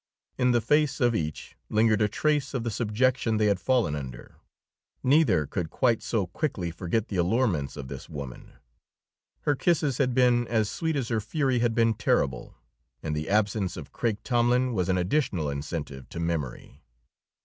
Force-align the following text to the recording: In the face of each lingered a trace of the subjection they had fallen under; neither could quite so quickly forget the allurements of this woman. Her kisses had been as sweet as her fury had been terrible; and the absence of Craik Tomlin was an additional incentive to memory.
In 0.35 0.49
the 0.49 0.61
face 0.61 0.99
of 0.99 1.13
each 1.13 1.55
lingered 1.69 2.01
a 2.01 2.07
trace 2.07 2.55
of 2.55 2.63
the 2.63 2.71
subjection 2.71 3.37
they 3.37 3.45
had 3.45 3.59
fallen 3.59 3.95
under; 3.95 4.37
neither 5.03 5.45
could 5.45 5.69
quite 5.69 6.01
so 6.01 6.25
quickly 6.25 6.71
forget 6.71 7.07
the 7.09 7.17
allurements 7.17 7.77
of 7.77 7.87
this 7.87 8.09
woman. 8.09 8.53
Her 9.41 9.53
kisses 9.55 9.99
had 9.99 10.15
been 10.15 10.47
as 10.47 10.71
sweet 10.71 10.95
as 10.95 11.09
her 11.09 11.21
fury 11.21 11.59
had 11.59 11.75
been 11.75 11.93
terrible; 11.93 12.55
and 13.03 13.15
the 13.15 13.29
absence 13.29 13.77
of 13.77 13.91
Craik 13.91 14.23
Tomlin 14.23 14.73
was 14.73 14.89
an 14.89 14.97
additional 14.97 15.51
incentive 15.51 16.09
to 16.09 16.19
memory. 16.19 16.81